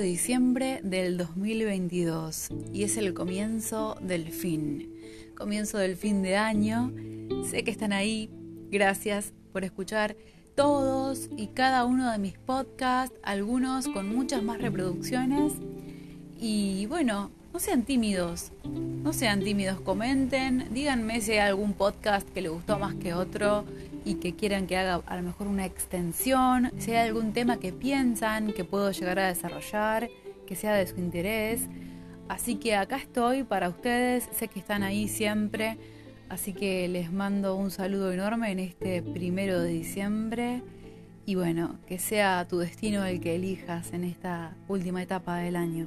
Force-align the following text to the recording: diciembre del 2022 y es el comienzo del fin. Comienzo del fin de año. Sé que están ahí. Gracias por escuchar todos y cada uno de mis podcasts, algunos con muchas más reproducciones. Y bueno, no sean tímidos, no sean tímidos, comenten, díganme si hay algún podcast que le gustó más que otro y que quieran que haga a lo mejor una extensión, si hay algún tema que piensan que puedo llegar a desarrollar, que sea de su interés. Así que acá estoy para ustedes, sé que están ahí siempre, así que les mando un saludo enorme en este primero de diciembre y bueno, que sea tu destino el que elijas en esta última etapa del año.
diciembre 0.00 0.80
del 0.84 1.16
2022 1.16 2.50
y 2.72 2.84
es 2.84 2.96
el 2.96 3.14
comienzo 3.14 3.96
del 4.00 4.28
fin. 4.30 4.94
Comienzo 5.36 5.78
del 5.78 5.96
fin 5.96 6.22
de 6.22 6.36
año. 6.36 6.92
Sé 7.50 7.64
que 7.64 7.72
están 7.72 7.92
ahí. 7.92 8.30
Gracias 8.70 9.32
por 9.52 9.64
escuchar 9.64 10.16
todos 10.54 11.28
y 11.36 11.48
cada 11.48 11.84
uno 11.84 12.12
de 12.12 12.18
mis 12.18 12.38
podcasts, 12.38 13.18
algunos 13.24 13.88
con 13.88 14.14
muchas 14.14 14.40
más 14.44 14.62
reproducciones. 14.62 15.54
Y 16.38 16.86
bueno, 16.86 17.32
no 17.52 17.58
sean 17.58 17.82
tímidos, 17.82 18.52
no 18.64 19.12
sean 19.12 19.40
tímidos, 19.40 19.80
comenten, 19.80 20.68
díganme 20.72 21.20
si 21.20 21.32
hay 21.32 21.38
algún 21.38 21.72
podcast 21.72 22.28
que 22.32 22.42
le 22.42 22.48
gustó 22.48 22.78
más 22.78 22.94
que 22.94 23.12
otro 23.12 23.64
y 24.04 24.14
que 24.14 24.34
quieran 24.34 24.66
que 24.66 24.76
haga 24.76 25.02
a 25.06 25.16
lo 25.16 25.22
mejor 25.22 25.48
una 25.48 25.66
extensión, 25.66 26.70
si 26.78 26.92
hay 26.92 27.08
algún 27.08 27.32
tema 27.32 27.58
que 27.58 27.72
piensan 27.72 28.52
que 28.52 28.64
puedo 28.64 28.90
llegar 28.92 29.18
a 29.18 29.26
desarrollar, 29.26 30.08
que 30.46 30.54
sea 30.54 30.74
de 30.74 30.86
su 30.86 30.96
interés. 30.96 31.62
Así 32.28 32.54
que 32.54 32.76
acá 32.76 32.96
estoy 32.96 33.42
para 33.42 33.68
ustedes, 33.68 34.28
sé 34.32 34.46
que 34.46 34.60
están 34.60 34.84
ahí 34.84 35.08
siempre, 35.08 35.78
así 36.28 36.52
que 36.52 36.86
les 36.88 37.12
mando 37.12 37.56
un 37.56 37.72
saludo 37.72 38.12
enorme 38.12 38.52
en 38.52 38.60
este 38.60 39.02
primero 39.02 39.60
de 39.60 39.70
diciembre 39.70 40.62
y 41.26 41.34
bueno, 41.34 41.76
que 41.86 41.98
sea 41.98 42.46
tu 42.48 42.58
destino 42.58 43.04
el 43.04 43.20
que 43.20 43.34
elijas 43.34 43.92
en 43.92 44.04
esta 44.04 44.54
última 44.68 45.02
etapa 45.02 45.38
del 45.38 45.56
año. 45.56 45.86